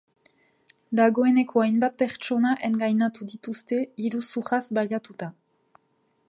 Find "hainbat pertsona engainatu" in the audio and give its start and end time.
1.63-3.29